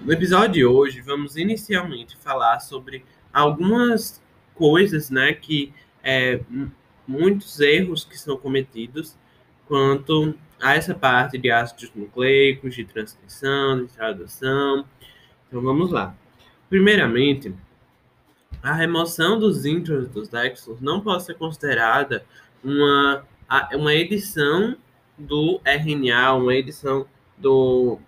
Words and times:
No 0.00 0.14
episódio 0.14 0.52
de 0.54 0.64
hoje, 0.64 1.02
vamos 1.02 1.36
inicialmente 1.36 2.16
falar 2.16 2.60
sobre 2.60 3.04
algumas 3.30 4.22
coisas, 4.54 5.10
né, 5.10 5.34
que 5.34 5.74
é, 6.02 6.40
muitos 7.06 7.60
erros 7.60 8.02
que 8.02 8.18
são 8.18 8.34
cometidos 8.38 9.14
quanto 9.68 10.34
a 10.58 10.74
essa 10.74 10.94
parte 10.94 11.36
de 11.36 11.50
ácidos 11.50 11.92
nucleicos, 11.94 12.74
de 12.74 12.84
transcrição, 12.86 13.84
de 13.84 13.92
tradução. 13.92 14.86
Então 15.46 15.60
vamos 15.60 15.90
lá. 15.90 16.16
Primeiramente, 16.70 17.54
a 18.62 18.72
remoção 18.72 19.38
dos 19.38 19.66
intros 19.66 20.08
dos 20.08 20.28
Dextros 20.30 20.80
não 20.80 21.02
pode 21.02 21.24
ser 21.24 21.34
considerada 21.34 22.24
uma, 22.64 23.22
uma 23.74 23.94
edição 23.94 24.76
do 25.18 25.60
RNA, 25.62 26.32
uma 26.32 26.54
edição 26.54 27.06
do 27.36 27.98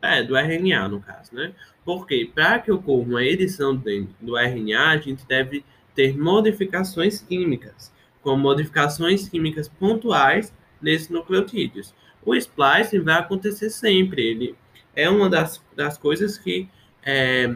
é, 0.00 0.22
do 0.22 0.36
RNA, 0.36 0.88
no 0.88 1.00
caso, 1.00 1.34
né? 1.34 1.52
Porque 1.84 2.30
para 2.34 2.58
que 2.58 2.70
ocorra 2.70 3.08
uma 3.08 3.24
edição 3.24 3.76
do 4.20 4.36
RNA, 4.36 4.90
a 4.90 4.96
gente 4.98 5.26
deve 5.26 5.64
ter 5.94 6.16
modificações 6.16 7.20
químicas, 7.20 7.92
como 8.22 8.42
modificações 8.42 9.28
químicas 9.28 9.68
pontuais 9.68 10.54
nesses 10.80 11.08
nucleotídeos. 11.08 11.94
O 12.24 12.34
splicing 12.34 13.00
vai 13.00 13.18
acontecer 13.18 13.70
sempre, 13.70 14.22
ele 14.22 14.54
é 14.94 15.08
uma 15.08 15.28
das, 15.28 15.62
das 15.74 15.96
coisas 15.96 16.36
que, 16.38 16.68
é, 17.02 17.54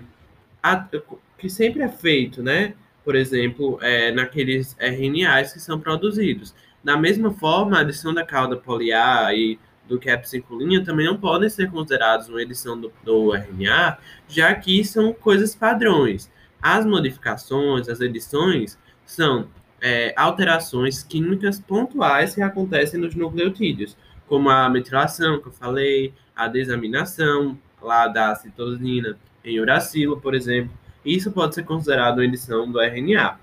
a, 0.63 0.89
que 1.39 1.51
sempre 1.51 1.83
é 1.83 1.89
feito, 1.89 2.43
né? 2.43 2.75
Por 3.05 3.17
exemplo, 3.17 3.79
é, 3.83 4.13
naqueles 4.13 4.77
RNAs 4.79 5.53
que 5.53 5.61
são 5.61 5.79
produzidos. 5.79 6.55
Da 6.83 6.97
mesma 6.97 7.33
forma, 7.33 7.77
a 7.77 7.81
adição 7.81 8.15
da 8.15 8.25
cauda 8.25 8.57
poliar 8.57 9.35
e 9.35 9.59
do 9.93 10.01
cap5 10.01 10.85
também 10.85 11.07
não 11.07 11.19
podem 11.19 11.49
ser 11.51 11.71
considerados 11.71 12.29
uma 12.29 12.41
edição 12.41 12.81
do, 12.81 12.91
do 13.05 13.35
RNA, 13.35 13.99
já 14.27 14.55
que 14.55 14.83
são 14.85 15.13
coisas 15.13 15.55
padrões. 15.55 16.31
As 16.61 16.87
modificações, 16.87 17.89
as 17.89 18.01
edições, 18.01 18.79
são 19.05 19.49
é, 19.81 20.15
alterações 20.17 21.03
químicas 21.03 21.61
pontuais 21.61 22.35
que 22.35 22.41
acontecem 22.41 22.99
nos 22.99 23.15
nucleotídeos, 23.15 23.97
como 24.27 24.49
a 24.49 24.69
metilação, 24.71 25.41
que 25.41 25.49
eu 25.49 25.53
falei, 25.53 26.15
a 26.35 26.49
desaminação 26.49 27.59
lá 27.81 28.09
da 28.09 28.35
citosina 28.35 29.19
em 29.45 29.61
uracilo, 29.61 30.21
por 30.21 30.35
exemplo. 30.35 30.73
Isso 31.05 31.31
pode 31.33 31.55
ser 31.55 31.65
considerado 31.65 32.19
uma 32.19 32.25
edição 32.25 32.71
do 32.71 32.81
RNA. 32.81 33.39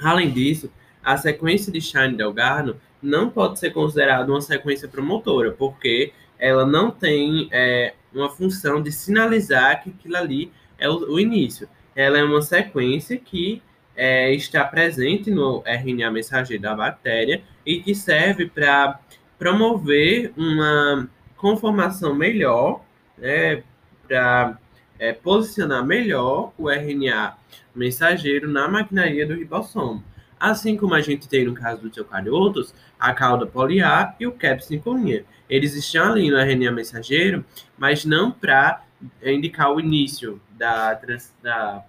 Além 0.00 0.30
disso, 0.30 0.70
a 1.08 1.16
sequência 1.16 1.72
de 1.72 1.80
Shine-Delgado 1.80 2.76
não 3.02 3.30
pode 3.30 3.58
ser 3.58 3.70
considerada 3.70 4.30
uma 4.30 4.42
sequência 4.42 4.86
promotora, 4.86 5.52
porque 5.52 6.12
ela 6.38 6.66
não 6.66 6.90
tem 6.90 7.48
é, 7.50 7.94
uma 8.12 8.28
função 8.28 8.82
de 8.82 8.92
sinalizar 8.92 9.82
que 9.82 9.88
aquilo 9.88 10.18
ali 10.18 10.52
é 10.78 10.86
o, 10.86 11.14
o 11.14 11.18
início. 11.18 11.66
Ela 11.96 12.18
é 12.18 12.22
uma 12.22 12.42
sequência 12.42 13.16
que 13.16 13.62
é, 13.96 14.34
está 14.34 14.62
presente 14.66 15.30
no 15.30 15.62
RNA 15.64 16.10
mensageiro 16.10 16.62
da 16.62 16.74
bactéria 16.74 17.42
e 17.64 17.80
que 17.80 17.94
serve 17.94 18.44
para 18.46 19.00
promover 19.38 20.34
uma 20.36 21.08
conformação 21.38 22.14
melhor, 22.14 22.84
né, 23.16 23.62
para 24.06 24.58
é, 24.98 25.14
posicionar 25.14 25.86
melhor 25.86 26.52
o 26.58 26.68
RNA 26.68 27.34
mensageiro 27.74 28.46
na 28.46 28.68
maquinaria 28.68 29.26
do 29.26 29.32
ribossomo. 29.32 30.04
Assim 30.38 30.76
como 30.76 30.94
a 30.94 31.00
gente 31.00 31.28
tem 31.28 31.44
no 31.44 31.54
caso 31.54 31.82
dos 31.82 31.96
eucariotos, 31.96 32.74
a 32.98 33.12
cauda 33.12 33.46
poliar 33.46 34.16
e 34.18 34.26
o 34.26 34.32
cap 34.32 34.64
5 34.64 34.94
linha. 34.96 35.24
Eles 35.48 35.74
estão 35.74 36.12
ali 36.12 36.30
no 36.30 36.38
RNA 36.38 36.70
mensageiro, 36.72 37.44
mas 37.76 38.04
não 38.04 38.30
para 38.30 38.84
indicar 39.22 39.72
o 39.72 39.80
início 39.80 40.40
da, 40.50 40.94
trans, 40.94 41.34
da 41.42 41.84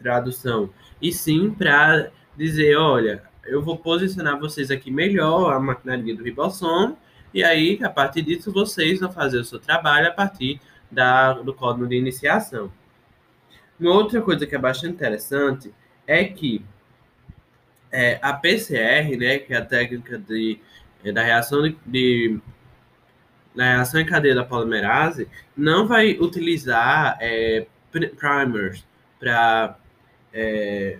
tradução, 0.00 0.70
e 1.00 1.12
sim 1.12 1.50
para 1.50 2.10
dizer, 2.36 2.76
olha, 2.76 3.22
eu 3.44 3.62
vou 3.62 3.78
posicionar 3.78 4.38
vocês 4.38 4.70
aqui 4.70 4.90
melhor, 4.90 5.52
a 5.52 5.60
maquinaria 5.60 6.14
do 6.14 6.24
ribossomo, 6.24 6.96
e 7.32 7.42
aí, 7.42 7.78
a 7.82 7.88
partir 7.88 8.22
disso, 8.22 8.52
vocês 8.52 9.00
vão 9.00 9.10
fazer 9.10 9.38
o 9.38 9.44
seu 9.44 9.58
trabalho 9.58 10.08
a 10.08 10.10
partir 10.10 10.60
da, 10.90 11.32
do 11.32 11.54
código 11.54 11.86
de 11.86 11.96
iniciação. 11.96 12.70
Uma 13.80 13.94
outra 13.94 14.20
coisa 14.20 14.46
que 14.46 14.54
é 14.54 14.58
bastante 14.58 14.94
interessante 14.94 15.72
é 16.06 16.24
que 16.24 16.62
é, 17.92 18.18
a 18.22 18.32
PCR, 18.32 19.16
né, 19.16 19.38
que 19.38 19.52
é 19.52 19.58
a 19.58 19.64
técnica 19.64 20.18
de, 20.18 20.58
é, 21.04 21.12
da 21.12 21.22
reação 21.22 21.62
de, 21.62 21.76
de 21.86 22.40
da 23.54 23.64
reação 23.64 24.00
em 24.00 24.06
cadeia 24.06 24.34
da 24.34 24.44
polimerase, 24.44 25.28
não 25.54 25.86
vai 25.86 26.12
utilizar 26.12 27.18
é, 27.20 27.66
primers 27.90 28.82
para 29.20 29.76
é, 30.32 30.98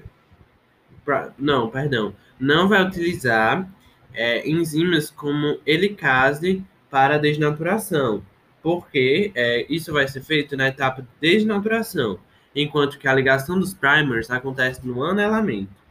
não, 1.38 1.70
perdão, 1.70 2.14
não 2.38 2.68
vai 2.68 2.82
utilizar 2.84 3.66
é, 4.12 4.48
enzimas 4.48 5.10
como 5.10 5.58
helicase 5.66 6.62
para 6.90 7.18
desnaturação, 7.18 8.22
porque 8.62 9.32
é, 9.34 9.66
isso 9.68 9.92
vai 9.92 10.06
ser 10.06 10.22
feito 10.22 10.56
na 10.56 10.68
etapa 10.68 11.02
de 11.02 11.08
desnaturação, 11.20 12.18
enquanto 12.54 12.98
que 12.98 13.08
a 13.08 13.14
ligação 13.14 13.58
dos 13.58 13.72
primers 13.72 14.30
acontece 14.30 14.86
no 14.86 15.02
anelamento. 15.02 15.81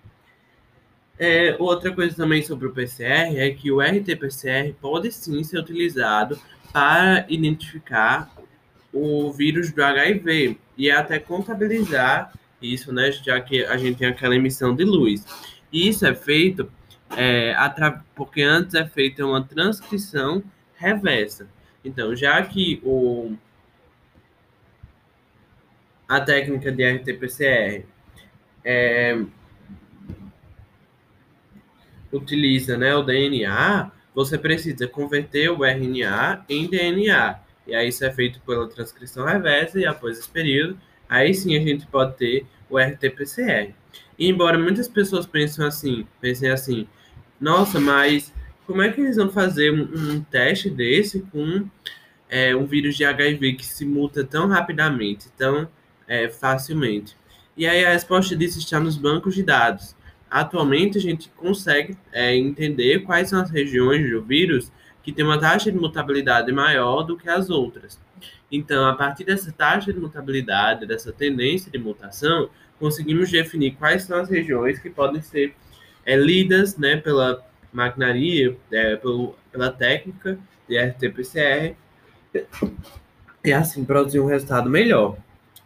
É, 1.23 1.55
outra 1.59 1.93
coisa 1.93 2.15
também 2.15 2.41
sobre 2.41 2.67
o 2.67 2.71
PCR 2.71 3.37
é 3.37 3.51
que 3.51 3.71
o 3.71 3.79
RT-PCR 3.79 4.73
pode 4.81 5.11
sim 5.11 5.43
ser 5.43 5.59
utilizado 5.59 6.41
para 6.73 7.27
identificar 7.29 8.27
o 8.91 9.31
vírus 9.31 9.71
do 9.71 9.83
HIV 9.83 10.57
e 10.75 10.89
até 10.89 11.19
contabilizar 11.19 12.33
isso, 12.59 12.91
né, 12.91 13.11
já 13.11 13.39
que 13.39 13.63
a 13.63 13.77
gente 13.77 13.99
tem 13.99 14.07
aquela 14.07 14.35
emissão 14.35 14.75
de 14.75 14.83
luz. 14.83 15.23
E 15.71 15.87
isso 15.87 16.07
é 16.07 16.15
feito 16.15 16.71
é, 17.15 17.53
porque 18.15 18.41
antes 18.41 18.73
é 18.73 18.87
feita 18.87 19.23
uma 19.23 19.43
transcrição 19.43 20.41
reversa. 20.75 21.47
Então, 21.85 22.15
já 22.15 22.41
que 22.41 22.81
o, 22.83 23.35
a 26.09 26.19
técnica 26.19 26.71
de 26.71 26.83
RT-PCR 26.83 27.85
é, 28.65 29.23
utiliza 32.11 32.77
né, 32.77 32.95
o 32.95 33.03
DNA, 33.03 33.91
você 34.13 34.37
precisa 34.37 34.87
converter 34.87 35.49
o 35.49 35.63
RNA 35.63 36.45
em 36.49 36.67
DNA. 36.67 37.39
E 37.65 37.75
aí 37.75 37.87
isso 37.87 38.03
é 38.03 38.11
feito 38.11 38.41
pela 38.41 38.67
transcrição 38.67 39.25
reversa 39.25 39.79
e 39.79 39.85
após 39.85 40.17
esse 40.17 40.29
período, 40.29 40.77
aí 41.07 41.33
sim 41.33 41.55
a 41.55 41.61
gente 41.61 41.87
pode 41.87 42.17
ter 42.17 42.45
o 42.69 42.77
RT-PCR. 42.77 43.73
E 44.17 44.27
embora 44.27 44.57
muitas 44.57 44.87
pessoas 44.87 45.25
pensem 45.25 45.65
assim, 45.65 46.05
pensem 46.19 46.49
assim, 46.49 46.87
nossa, 47.39 47.79
mas 47.79 48.33
como 48.65 48.81
é 48.81 48.91
que 48.91 49.01
eles 49.01 49.17
vão 49.17 49.29
fazer 49.29 49.71
um, 49.71 49.83
um 49.93 50.21
teste 50.21 50.69
desse 50.69 51.21
com 51.31 51.67
é, 52.29 52.55
um 52.55 52.65
vírus 52.65 52.95
de 52.95 53.03
HIV 53.03 53.53
que 53.53 53.65
se 53.65 53.85
muta 53.85 54.23
tão 54.23 54.47
rapidamente, 54.47 55.29
tão 55.37 55.67
é, 56.07 56.29
facilmente? 56.29 57.15
E 57.57 57.67
aí 57.67 57.83
a 57.83 57.91
resposta 57.91 58.35
disso 58.35 58.59
está 58.59 58.79
nos 58.79 58.97
bancos 58.97 59.35
de 59.35 59.43
dados. 59.43 59.95
Atualmente, 60.31 60.97
a 60.97 61.01
gente 61.01 61.29
consegue 61.35 61.97
é, 62.13 62.33
entender 62.33 62.99
quais 62.99 63.27
são 63.27 63.41
as 63.41 63.51
regiões 63.51 64.09
do 64.09 64.23
vírus 64.23 64.71
que 65.03 65.11
tem 65.11 65.25
uma 65.25 65.37
taxa 65.37 65.69
de 65.69 65.77
mutabilidade 65.77 66.49
maior 66.53 67.03
do 67.03 67.17
que 67.17 67.29
as 67.29 67.49
outras. 67.49 67.99
Então, 68.49 68.85
a 68.87 68.95
partir 68.95 69.25
dessa 69.25 69.51
taxa 69.51 69.91
de 69.91 69.99
mutabilidade, 69.99 70.85
dessa 70.85 71.11
tendência 71.11 71.69
de 71.69 71.77
mutação, 71.77 72.49
conseguimos 72.79 73.29
definir 73.29 73.75
quais 73.75 74.03
são 74.03 74.19
as 74.19 74.29
regiões 74.29 74.79
que 74.79 74.89
podem 74.89 75.21
ser 75.21 75.53
é, 76.05 76.15
lidas 76.15 76.77
né, 76.77 76.95
pela 76.95 77.45
maquinaria, 77.73 78.55
é, 78.71 78.95
pelo, 78.95 79.35
pela 79.51 79.69
técnica 79.69 80.39
de 80.67 80.77
RT-PCR, 80.77 81.75
e 83.43 83.51
assim 83.51 83.83
produzir 83.83 84.21
um 84.21 84.27
resultado 84.27 84.69
melhor. 84.69 85.17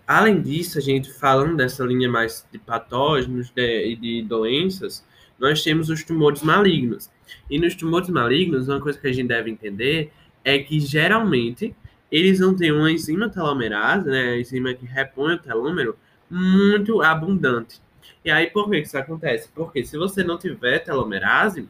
Além 0.07 0.41
disso, 0.41 0.77
a 0.77 0.81
gente 0.81 1.11
falando 1.11 1.57
dessa 1.57 1.83
linha 1.83 2.09
mais 2.09 2.45
de 2.51 2.59
patógenos 2.59 3.51
e 3.55 3.95
de, 3.95 3.95
de 3.95 4.21
doenças, 4.21 5.03
nós 5.39 5.63
temos 5.63 5.89
os 5.89 6.03
tumores 6.03 6.43
malignos. 6.43 7.09
E 7.49 7.59
nos 7.59 7.75
tumores 7.75 8.09
malignos, 8.09 8.67
uma 8.67 8.79
coisa 8.79 8.99
que 8.99 9.07
a 9.07 9.13
gente 9.13 9.27
deve 9.27 9.49
entender 9.49 10.11
é 10.43 10.59
que 10.59 10.79
geralmente 10.79 11.75
eles 12.11 12.39
não 12.39 12.55
têm 12.55 12.71
uma 12.71 12.91
enzima 12.91 13.29
telomerase, 13.29 14.07
né, 14.09 14.29
a 14.29 14.39
enzima 14.39 14.73
que 14.73 14.85
repõe 14.85 15.33
o 15.33 15.39
telômero, 15.39 15.97
muito 16.29 17.01
abundante. 17.01 17.81
E 18.23 18.29
aí, 18.29 18.47
por 18.49 18.69
que 18.69 18.79
isso 18.79 18.97
acontece? 18.97 19.49
Porque 19.53 19.83
se 19.83 19.97
você 19.97 20.23
não 20.23 20.37
tiver 20.37 20.79
telomerase 20.79 21.67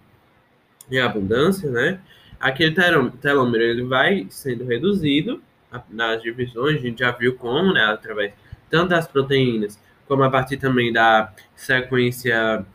em 0.92 1.00
abundância, 1.00 1.70
né, 1.72 2.00
aquele 2.40 2.76
telômero 3.22 3.64
ele 3.64 3.84
vai 3.84 4.28
sendo 4.30 4.66
reduzido 4.66 5.42
nas 5.90 6.22
divisões, 6.22 6.78
a 6.78 6.82
gente 6.82 7.00
já 7.00 7.12
viu 7.12 7.36
como, 7.36 7.74
né, 7.74 7.84
através 7.86 8.34
tanto 8.70 8.90
das 8.90 9.08
proteínas, 9.08 9.80
como 10.08 10.24
a 10.24 10.30
partir 10.30 10.58
também 10.58 10.92
da 10.92 11.34
sequência 11.56 12.66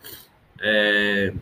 é, 0.61 1.33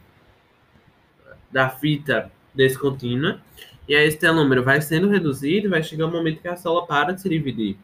da 1.51 1.69
fita 1.69 2.31
descontínua. 2.55 3.41
E 3.89 3.95
aí 3.95 4.07
esse 4.07 4.19
telômero 4.19 4.63
vai 4.63 4.81
sendo 4.83 5.09
reduzido 5.09 5.71
vai 5.71 5.83
chegar 5.83 6.07
um 6.07 6.11
momento 6.11 6.41
que 6.41 6.49
a 6.49 6.57
célula 6.57 6.87
para 6.87 7.13
de 7.13 7.23
se 7.23 7.29
dividir. 7.29 7.77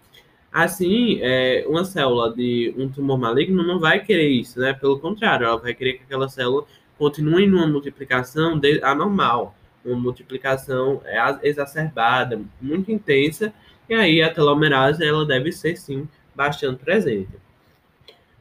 Assim, 0.53 1.19
é, 1.21 1.65
uma 1.67 1.85
célula 1.85 2.32
de 2.32 2.75
um 2.76 2.88
tumor 2.88 3.19
maligno 3.19 3.62
não 3.62 3.81
vai 3.81 4.00
querer 4.00 4.29
isso, 4.29 4.61
né? 4.61 4.73
Pelo 4.73 5.00
contrário, 5.00 5.47
ela 5.47 5.56
vai 5.56 5.75
querer 5.75 5.94
que 5.94 6.05
aquela 6.05 6.29
célula 6.29 6.65
continue 6.97 7.47
numa 7.47 7.67
multiplicação 7.67 8.61
anormal, 8.82 9.56
uma 9.84 9.96
multiplicação 9.96 11.02
é, 11.04 11.19
exacerbada, 11.42 12.40
muito 12.60 12.90
intensa, 12.90 13.52
e 13.88 13.94
aí 13.94 14.22
a 14.22 14.32
telomerase 14.32 15.04
ela 15.04 15.26
deve 15.26 15.52
ser 15.52 15.76
sim 15.76 16.08
bastante 16.34 16.82
presente. 16.82 17.44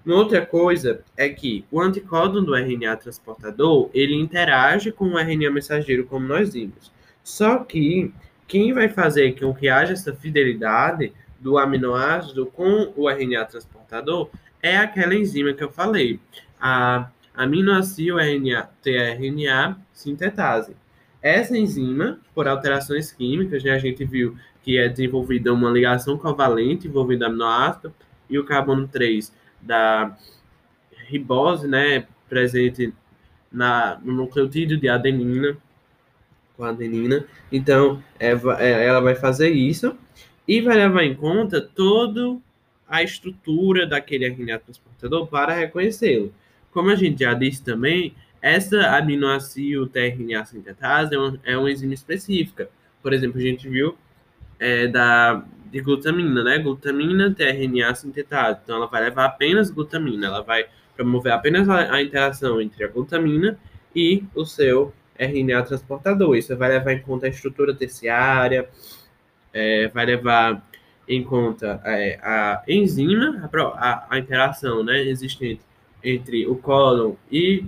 Uma 0.05 0.15
outra 0.15 0.45
coisa 0.45 1.01
é 1.15 1.29
que 1.29 1.65
o 1.71 1.79
anticódon 1.79 2.43
do 2.43 2.55
RNA 2.55 2.97
transportador, 2.97 3.89
ele 3.93 4.15
interage 4.15 4.91
com 4.91 5.05
o 5.05 5.17
RNA 5.17 5.49
mensageiro, 5.49 6.05
como 6.05 6.27
nós 6.27 6.53
vimos. 6.53 6.91
Só 7.23 7.59
que 7.59 8.13
quem 8.45 8.73
vai 8.73 8.89
fazer 8.89 9.39
com 9.39 9.53
que 9.53 9.69
haja 9.69 9.93
essa 9.93 10.13
fidelidade 10.13 11.13
do 11.39 11.57
aminoácido 11.57 12.45
com 12.47 12.93
o 12.97 13.09
RNA 13.09 13.45
transportador 13.45 14.29
é 14.61 14.77
aquela 14.77 15.15
enzima 15.15 15.53
que 15.53 15.63
eu 15.63 15.69
falei, 15.69 16.19
a 16.59 17.09
aminoácido 17.33 18.19
RNA, 18.19 18.69
tRNA 18.81 19.77
sintetase. 19.93 20.75
Essa 21.23 21.57
enzima, 21.57 22.19
por 22.35 22.49
alterações 22.49 23.09
químicas, 23.13 23.63
né, 23.63 23.71
a 23.71 23.79
gente 23.79 24.03
viu 24.03 24.37
que 24.61 24.77
é 24.77 24.89
desenvolvida 24.89 25.53
uma 25.53 25.71
ligação 25.71 26.17
covalente 26.17 26.87
envolvendo 26.87 27.23
aminoácido 27.23 27.93
e 28.29 28.37
o 28.37 28.43
carbono 28.43 28.87
3 28.89 29.33
da 29.61 30.17
ribose, 31.07 31.65
né, 31.65 32.05
presente 32.27 32.93
na, 33.49 33.97
no 34.03 34.11
nucleotídeo 34.13 34.77
de 34.77 34.89
adenina, 34.89 35.55
com 36.57 36.65
adenina. 36.65 37.25
Então, 37.49 38.03
é, 38.19 38.31
é, 38.59 38.85
ela 38.85 38.99
vai 38.99 39.15
fazer 39.15 39.49
isso 39.49 39.95
e 40.45 40.59
vai 40.59 40.75
levar 40.75 41.03
em 41.03 41.15
conta 41.15 41.61
toda 41.61 42.37
a 42.87 43.01
estrutura 43.01 43.87
daquele 43.87 44.27
RNA 44.27 44.59
transportador 44.59 45.27
para 45.27 45.53
reconhecê-lo. 45.53 46.33
Como 46.71 46.89
a 46.89 46.95
gente 46.95 47.23
já 47.23 47.33
disse 47.33 47.63
também, 47.63 48.13
essa 48.43 48.97
aminoácido 48.97 49.87
tRNA 49.87 50.43
sintetase 50.43 51.15
é, 51.15 51.19
um, 51.19 51.39
é 51.45 51.57
uma 51.57 51.71
enzima 51.71 51.93
específica. 51.93 52.69
Por 53.01 53.13
exemplo, 53.13 53.39
a 53.39 53.41
gente 53.41 53.69
viu 53.69 53.97
é, 54.59 54.85
da, 54.85 55.45
de 55.71 55.79
glutamina, 55.79 56.43
né? 56.43 56.59
Glutamina 56.59 57.33
tRNA 57.33 57.95
sintetase. 57.95 58.59
Então, 58.61 58.75
ela 58.75 58.87
vai 58.87 59.05
levar 59.05 59.25
apenas 59.25 59.71
glutamina, 59.71 60.27
ela 60.27 60.41
vai 60.41 60.65
promover 60.93 61.31
apenas 61.31 61.69
a, 61.69 61.93
a 61.93 62.03
interação 62.03 62.59
entre 62.59 62.83
a 62.83 62.89
glutamina 62.89 63.57
e 63.95 64.25
o 64.35 64.45
seu 64.45 64.93
RNA 65.17 65.63
transportador. 65.63 66.35
Isso 66.35 66.55
vai 66.57 66.69
levar 66.69 66.91
em 66.91 67.01
conta 67.01 67.27
a 67.27 67.29
estrutura 67.29 67.73
terciária, 67.73 68.67
é, 69.53 69.87
vai 69.87 70.05
levar 70.05 70.67
em 71.07 71.23
conta 71.23 71.81
é, 71.85 72.19
a 72.21 72.61
enzima, 72.67 73.49
a, 73.75 74.07
a, 74.09 74.19
interação 74.19 74.83
né, 74.83 75.01
existente 75.01 75.61
entre 76.03 76.45
o 76.45 76.57
cólon 76.57 77.15
e 77.31 77.65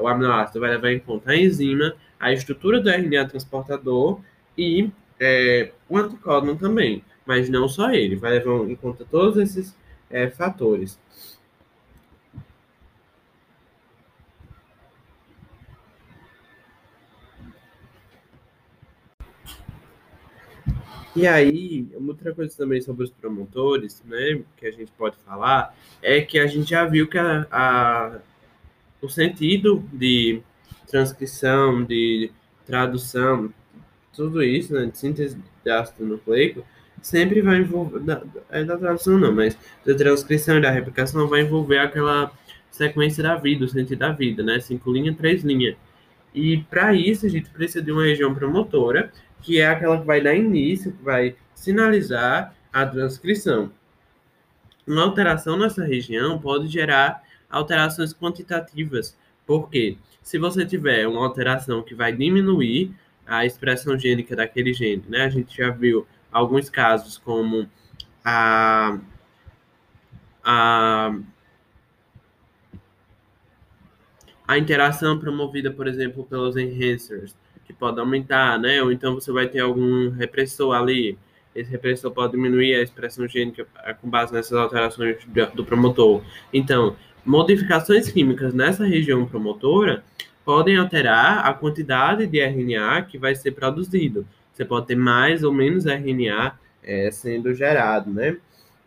o 0.00 0.08
aminoácido, 0.08 0.60
vai 0.60 0.70
levar 0.70 0.92
em 0.92 0.98
conta 0.98 1.30
a 1.32 1.36
enzima, 1.36 1.94
a 2.18 2.32
estrutura 2.32 2.80
do 2.80 2.88
RNA 2.90 3.28
transportador 3.28 4.20
e 4.56 4.90
é, 5.20 5.72
o 5.88 5.96
anticódon 5.98 6.56
também, 6.56 7.04
mas 7.24 7.48
não 7.48 7.68
só 7.68 7.90
ele, 7.90 8.16
vai 8.16 8.32
levar 8.32 8.68
em 8.68 8.76
conta 8.76 9.04
todos 9.04 9.36
esses 9.36 9.74
é, 10.10 10.28
fatores. 10.28 10.98
E 21.16 21.26
aí, 21.26 21.88
outra 22.06 22.34
coisa 22.34 22.54
também 22.54 22.78
sobre 22.82 23.04
os 23.04 23.10
promotores, 23.10 24.02
né, 24.04 24.42
que 24.54 24.66
a 24.66 24.70
gente 24.70 24.92
pode 24.92 25.16
falar, 25.24 25.74
é 26.02 26.20
que 26.20 26.38
a 26.38 26.46
gente 26.46 26.68
já 26.68 26.84
viu 26.84 27.08
que 27.08 27.16
a, 27.16 27.46
a 27.50 28.18
o 29.06 29.08
sentido 29.08 29.82
de 29.92 30.42
transcrição, 30.88 31.84
de 31.84 32.30
tradução, 32.66 33.52
tudo 34.12 34.42
isso, 34.42 34.74
né, 34.74 34.86
de 34.86 34.98
síntese 34.98 35.38
de 35.64 35.70
ácido 35.70 36.04
nucleico, 36.04 36.64
sempre 37.00 37.40
vai 37.40 37.58
envolver, 37.58 38.00
da, 38.00 38.22
é 38.50 38.64
da 38.64 38.76
tradução 38.76 39.18
não, 39.18 39.32
mas 39.32 39.56
da 39.84 39.94
transcrição 39.94 40.58
e 40.58 40.60
da 40.60 40.70
replicação 40.70 41.28
vai 41.28 41.42
envolver 41.42 41.78
aquela 41.78 42.32
sequência 42.70 43.22
da 43.22 43.36
vida, 43.36 43.64
o 43.64 43.68
sentido 43.68 43.98
da 43.98 44.12
vida, 44.12 44.42
né, 44.42 44.58
cinco 44.60 44.92
linhas, 44.92 45.16
três 45.16 45.42
linhas. 45.44 45.76
E 46.34 46.58
para 46.64 46.92
isso 46.92 47.24
a 47.24 47.28
gente 47.28 47.48
precisa 47.50 47.82
de 47.82 47.92
uma 47.92 48.04
região 48.04 48.34
promotora 48.34 49.10
que 49.40 49.60
é 49.60 49.68
aquela 49.68 50.00
que 50.00 50.06
vai 50.06 50.20
dar 50.20 50.34
início, 50.34 50.92
que 50.92 51.02
vai 51.02 51.36
sinalizar 51.54 52.54
a 52.72 52.84
transcrição. 52.84 53.70
Uma 54.86 55.02
alteração 55.02 55.56
nessa 55.56 55.84
região 55.84 56.38
pode 56.38 56.66
gerar 56.66 57.22
alterações 57.50 58.12
quantitativas, 58.12 59.16
porque 59.46 59.96
se 60.22 60.38
você 60.38 60.66
tiver 60.66 61.06
uma 61.06 61.24
alteração 61.24 61.82
que 61.82 61.94
vai 61.94 62.12
diminuir 62.12 62.94
a 63.26 63.44
expressão 63.44 63.98
gênica 63.98 64.36
daquele 64.36 64.72
gene, 64.72 65.04
né? 65.08 65.24
A 65.24 65.28
gente 65.28 65.56
já 65.56 65.70
viu 65.70 66.06
alguns 66.30 66.70
casos 66.70 67.18
como 67.18 67.68
a, 68.24 68.98
a, 70.44 71.16
a 74.46 74.58
interação 74.58 75.18
promovida, 75.18 75.70
por 75.70 75.86
exemplo, 75.88 76.24
pelos 76.24 76.56
enhancers, 76.56 77.36
que 77.64 77.72
pode 77.72 77.98
aumentar, 77.98 78.58
né? 78.58 78.80
Ou 78.82 78.92
então 78.92 79.14
você 79.14 79.32
vai 79.32 79.48
ter 79.48 79.60
algum 79.60 80.10
repressor 80.10 80.74
ali. 80.74 81.18
Esse 81.54 81.70
repressor 81.70 82.12
pode 82.12 82.32
diminuir 82.32 82.74
a 82.76 82.82
expressão 82.82 83.26
gênica 83.26 83.66
eh, 83.84 83.94
com 83.94 84.08
base 84.08 84.32
nessas 84.32 84.52
alterações 84.52 85.16
do 85.54 85.64
promotor. 85.64 86.22
Então, 86.52 86.94
modificações 87.26 88.10
químicas 88.10 88.54
nessa 88.54 88.86
região 88.86 89.26
promotora 89.26 90.04
podem 90.44 90.76
alterar 90.76 91.44
a 91.44 91.52
quantidade 91.52 92.26
de 92.26 92.40
RNA 92.40 93.02
que 93.02 93.18
vai 93.18 93.34
ser 93.34 93.50
produzido. 93.50 94.26
Você 94.52 94.64
pode 94.64 94.86
ter 94.86 94.94
mais 94.94 95.42
ou 95.42 95.52
menos 95.52 95.86
RNA 95.86 96.58
é, 96.82 97.10
sendo 97.10 97.52
gerado, 97.52 98.10
né? 98.10 98.36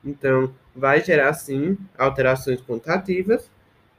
Então, 0.03 0.53
vai 0.74 1.03
gerar, 1.03 1.33
sim, 1.33 1.77
alterações 1.97 2.62
quantitativas 2.62 3.51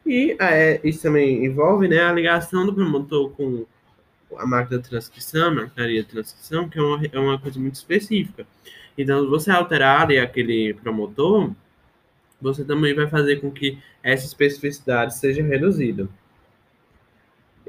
e 0.07 0.37
é, 0.41 0.81
isso 0.83 1.03
também 1.03 1.45
envolve 1.45 1.87
né, 1.87 2.01
a 2.01 2.13
ligação 2.13 2.65
do 2.65 2.73
promotor 2.73 3.31
com 3.31 3.67
a 4.37 4.47
máquina 4.47 4.81
de 4.81 4.89
transcrição, 4.89 5.49
a 5.49 5.55
maquinaria 5.55 6.03
de 6.03 6.09
transcrição, 6.09 6.69
que 6.69 6.79
é 6.79 6.83
uma, 6.83 7.07
é 7.13 7.19
uma 7.19 7.39
coisa 7.39 7.61
muito 7.61 7.75
específica. 7.75 8.47
Então, 8.97 9.23
se 9.23 9.29
você 9.29 9.51
alterar 9.51 10.03
ali 10.03 10.19
aquele 10.19 10.75
promotor, 10.75 11.51
você 12.41 12.65
também 12.65 12.95
vai 12.95 13.07
fazer 13.09 13.41
com 13.41 13.51
que 13.51 13.79
essa 14.03 14.27
especificidade 14.27 15.17
seja 15.17 15.43
reduzida. 15.43 16.09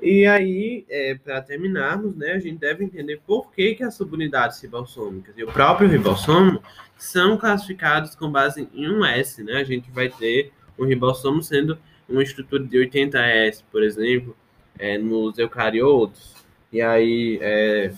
E 0.01 0.25
aí, 0.25 0.84
é, 0.90 1.13
para 1.13 1.42
terminarmos, 1.42 2.16
né, 2.16 2.32
a 2.32 2.40
gente 2.40 2.58
deve 2.58 2.84
entender 2.84 3.22
por 3.25 3.51
que, 3.51 3.75
que 3.75 3.84
as 3.84 3.94
subunidades 3.94 4.60
ribossômicas 4.60 5.38
e 5.38 5.44
o 5.44 5.48
próprio 5.51 5.88
ribossomo 5.88 6.62
são 6.98 7.38
classificados 7.38 8.16
com 8.16 8.32
base 8.32 8.68
em 8.74 8.90
um 8.90 9.06
S. 9.06 9.44
Né? 9.44 9.58
A 9.58 9.63
gente 9.63 9.92
vai 9.92 10.10
ter 10.10 10.51
um 10.78 10.86
ribossomo 10.86 11.44
sendo 11.44 11.78
uma 12.10 12.24
estrutura 12.24 12.63
de 12.63 12.78
80S, 12.78 13.63
por 13.72 13.84
exemplo, 13.84 14.36
é, 14.80 14.98
nos 14.98 15.38
eucariotos, 15.38 16.36
e 16.74 16.82
aí 16.82 17.38
é, 17.40 17.94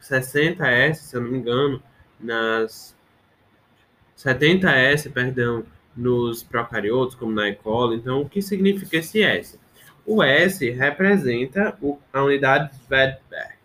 60S, 0.00 0.94
se 0.94 1.16
eu 1.16 1.20
não 1.20 1.30
me 1.30 1.38
engano, 1.38 1.82
nas 2.18 2.96
70S, 4.16 5.12
perdão, 5.12 5.64
nos 5.98 6.44
procariotos, 6.44 7.16
como 7.16 7.32
na 7.32 7.48
E. 7.48 7.56
coli. 7.56 7.96
Então, 7.96 8.22
o 8.22 8.28
que 8.28 8.40
significa 8.40 8.98
esse 8.98 9.20
S? 9.20 9.58
O 10.06 10.22
S 10.22 10.70
representa 10.70 11.76
o, 11.82 11.98
a 12.12 12.22
unidade 12.22 12.74
Svedberg. 12.76 13.58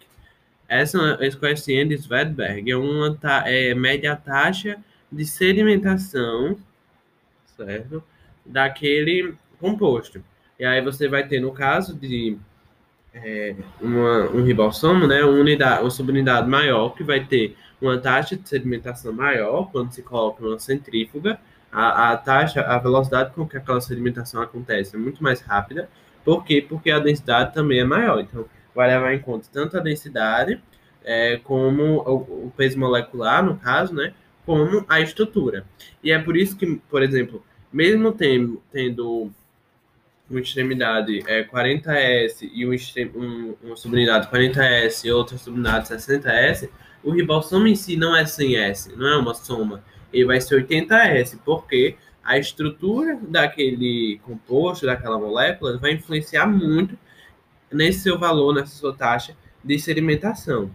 Essa, 0.68 1.18
esse 1.22 1.38
coeficiente 1.38 1.96
de 1.96 2.02
Svedberg 2.02 2.70
é 2.70 2.76
uma 2.76 3.18
é, 3.46 3.76
média 3.76 4.16
taxa 4.16 4.78
de 5.12 5.26
sedimentação, 5.26 6.58
certo? 7.56 8.04
Daquele 8.44 9.36
composto. 9.60 10.24
E 10.60 10.66
aí 10.66 10.82
você 10.82 11.08
vai 11.08 11.28
ter, 11.28 11.40
no 11.40 11.52
caso 11.52 11.96
de 11.96 12.38
é, 13.14 13.56
uma, 13.80 14.32
um 14.32 14.44
ribossomo, 14.44 15.06
né, 15.06 15.24
uma, 15.24 15.40
unidade, 15.40 15.84
uma 15.84 15.92
subunidade 15.92 16.50
maior, 16.50 16.96
que 16.96 17.04
vai 17.04 17.24
ter 17.24 17.56
uma 17.80 17.98
taxa 18.00 18.36
de 18.36 18.50
sedimentação 18.50 19.14
maior 19.14 19.70
quando 19.72 19.92
se 19.92 20.02
coloca 20.02 20.44
uma 20.44 20.58
centrífuga, 20.58 21.40
a, 21.74 22.12
a 22.12 22.18
taxa, 22.18 22.62
a 22.62 22.78
velocidade 22.78 23.34
com 23.34 23.48
que 23.48 23.58
aquela 23.58 23.82
sedimentação 23.82 24.42
acontece 24.42 24.96
é 24.96 25.00
muito 25.00 25.24
mais 25.24 25.42
rápida. 25.42 25.90
Por 26.24 26.46
quê? 26.46 26.66
Porque 26.68 26.92
a 26.92 27.00
densidade 27.00 27.54
também 27.54 27.80
é 27.80 27.84
maior. 27.84 28.20
Então, 28.20 28.46
vai 28.74 28.88
levar 28.88 29.14
em 29.14 29.20
conta 29.20 29.48
tanto 29.52 29.76
a 29.78 29.80
densidade 29.80 30.62
é, 31.04 31.38
como 31.44 31.98
o, 31.98 32.46
o, 32.48 32.54
peso 32.56 32.80
molecular, 32.80 33.44
no 33.44 33.58
caso, 33.58 33.94
né, 33.94 34.14
como 34.46 34.86
a 34.88 35.02
estrutura. 35.02 35.66
E 36.04 36.12
é 36.12 36.20
por 36.20 36.38
isso 36.38 36.56
que, 36.56 36.76
por 36.90 37.04
exemplo, 37.04 37.44
mesmo 37.72 38.12
tendo, 38.12 38.62
tendo 38.72 39.32
uma 40.30 40.40
extremidade 40.40 41.24
é 41.28 41.44
40S 41.44 42.50
e 42.54 42.66
um, 42.66 42.74
um, 43.20 43.56
uma 43.64 43.76
subunidade 43.76 44.28
40S 44.30 45.06
e 45.06 45.12
outra 45.12 45.38
subunidade 45.38 45.90
60S, 45.90 46.70
o 47.04 47.12
ribossomo 47.12 47.68
em 47.68 47.76
si 47.76 47.98
não 47.98 48.16
é 48.16 48.24
100S, 48.24 48.96
não 48.96 49.08
é 49.08 49.18
uma 49.18 49.34
soma. 49.34 49.84
Ele 50.14 50.26
vai 50.26 50.40
ser 50.40 50.66
80S, 50.66 51.40
porque 51.44 51.98
a 52.24 52.38
estrutura 52.38 53.20
daquele 53.22 54.20
composto, 54.24 54.86
daquela 54.86 55.20
molécula, 55.20 55.78
vai 55.78 55.94
influenciar 55.94 56.48
muito 56.48 56.98
nesse 57.72 58.00
seu 58.00 58.18
valor, 58.18 58.54
nessa 58.54 58.76
sua 58.76 58.94
taxa 58.96 59.36
de 59.64 59.78
sedimentação. 59.80 60.72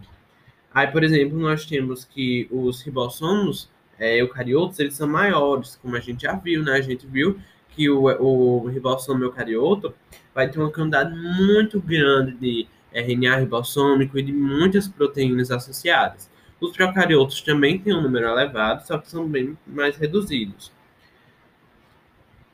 Aí, 0.73 0.87
por 0.87 1.03
exemplo, 1.03 1.39
nós 1.39 1.65
temos 1.65 2.05
que 2.05 2.47
os 2.51 2.81
ribossomos 2.83 3.69
é, 3.97 4.21
eucariotos, 4.21 4.79
eles 4.79 4.93
são 4.93 5.07
maiores, 5.07 5.77
como 5.81 5.95
a 5.95 5.99
gente 5.99 6.23
já 6.23 6.33
viu, 6.33 6.63
né? 6.63 6.73
A 6.73 6.81
gente 6.81 7.07
viu 7.07 7.39
que 7.69 7.89
o, 7.89 8.03
o 8.05 8.67
ribossomo 8.67 9.23
eucarioto 9.23 9.93
vai 10.33 10.49
ter 10.49 10.59
uma 10.59 10.71
quantidade 10.71 11.15
muito 11.15 11.79
grande 11.79 12.33
de 12.33 12.67
RNA 12.93 13.37
ribossômico 13.37 14.17
e 14.17 14.21
de 14.21 14.31
muitas 14.31 14.87
proteínas 14.87 15.51
associadas. 15.51 16.29
Os 16.59 16.75
procariotos 16.75 17.41
também 17.41 17.79
têm 17.79 17.93
um 17.95 18.01
número 18.01 18.27
elevado, 18.27 18.85
só 18.85 18.97
que 18.97 19.09
são 19.09 19.27
bem 19.27 19.57
mais 19.65 19.95
reduzidos. 19.95 20.71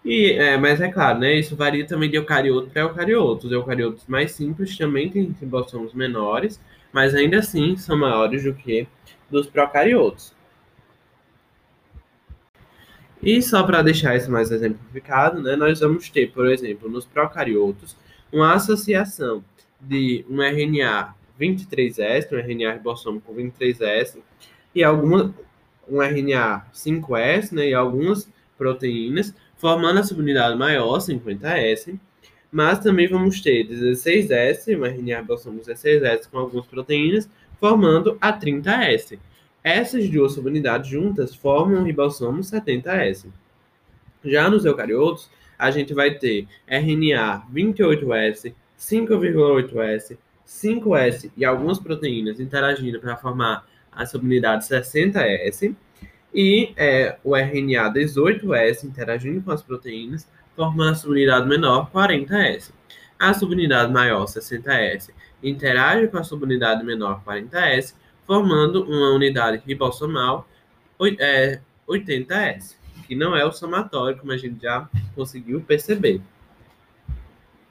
E, 0.03 0.33
é, 0.33 0.55
mas 0.57 0.79
é 0.79 0.87
claro, 0.87 1.17
né, 1.19 1.33
isso 1.33 1.55
varia 1.55 1.85
também 1.87 2.09
de 2.09 2.15
eucarioto 2.15 2.69
para 2.69 2.83
eucarioto. 2.83 3.47
Os 3.47 3.51
eucariotos 3.51 4.05
mais 4.07 4.31
simples 4.33 4.77
também 4.77 5.09
têm 5.09 5.35
ribossomos 5.39 5.93
menores, 5.95 6.61
mas 6.93 7.15
ainda 7.15 7.39
assim 7.39 7.75
são 7.75 7.97
maiores 7.97 8.43
do 8.43 8.53
que 8.53 8.87
dos 9.29 9.47
procariotos. 9.47 10.35
E 13.21 13.41
só 13.41 13.63
para 13.63 13.81
deixar 13.81 14.15
isso 14.15 14.31
mais 14.31 14.51
exemplificado, 14.51 15.41
né, 15.41 15.55
nós 15.55 15.79
vamos 15.79 16.09
ter, 16.09 16.31
por 16.31 16.47
exemplo, 16.47 16.87
nos 16.87 17.07
procariotos, 17.07 17.97
uma 18.31 18.53
associação 18.53 19.43
de 19.81 20.23
um 20.29 20.41
RNA 20.43 21.15
23S, 21.39 22.31
um 22.31 22.37
RNA 22.37 22.73
ribossômico 22.73 23.33
23S, 23.33 24.17
e 24.73 24.83
alguma, 24.83 25.33
um 25.89 26.01
RNA 26.01 26.65
5S, 26.73 27.51
né, 27.53 27.69
e 27.69 27.73
algumas 27.73 28.29
proteínas, 28.57 29.33
formando 29.57 29.99
a 29.99 30.03
subunidade 30.03 30.57
maior, 30.57 30.99
50S, 30.99 31.99
mas 32.51 32.79
também 32.79 33.07
vamos 33.07 33.41
ter 33.41 33.67
16S, 33.67 34.77
um 34.77 34.85
RNA 34.85 35.21
ribossômico 35.21 35.65
16S 35.65 36.29
com 36.29 36.37
algumas 36.37 36.65
proteínas, 36.65 37.29
formando 37.59 38.17
a 38.21 38.37
30S. 38.37 39.17
Essas 39.63 40.07
duas 40.09 40.33
subunidades 40.33 40.89
juntas 40.89 41.33
formam 41.35 41.81
o 41.81 41.83
ribossomo 41.83 42.41
70S. 42.41 43.25
Já 44.23 44.49
nos 44.49 44.63
eucariotos, 44.63 45.29
a 45.57 45.71
gente 45.71 45.93
vai 45.93 46.13
ter 46.13 46.47
RNA 46.67 47.47
28S, 47.51 48.53
5,8S, 48.77 50.17
5S 50.45 51.31
e 51.35 51.43
algumas 51.43 51.79
proteínas 51.79 52.39
interagindo 52.39 52.99
para 52.99 53.17
formar 53.17 53.65
a 53.91 54.05
subunidade 54.05 54.65
60S, 54.65 55.75
e 56.33 56.73
é, 56.75 57.17
o 57.23 57.35
RNA 57.35 57.93
18S 57.93 58.83
interagindo 58.83 59.41
com 59.41 59.51
as 59.51 59.63
proteínas, 59.63 60.27
formando 60.53 60.91
a 60.91 60.95
subunidade 60.95 61.47
menor 61.47 61.89
40S. 61.91 62.71
A 63.17 63.33
subunidade 63.33 63.91
maior 63.91 64.25
60S 64.25 65.11
interage 65.41 66.09
com 66.09 66.17
a 66.17 66.23
subunidade 66.23 66.83
menor 66.83 67.23
40S, 67.25 67.95
formando 68.27 68.83
uma 68.83 69.11
unidade 69.11 69.61
ribossomal 69.65 70.45
80S, 70.99 72.29
é, 72.29 72.69
que 73.07 73.15
não 73.15 73.35
é 73.35 73.45
o 73.45 73.51
somatório, 73.53 74.17
como 74.17 74.33
a 74.33 74.37
gente 74.37 74.61
já 74.61 74.89
conseguiu 75.15 75.61
perceber. 75.61 76.21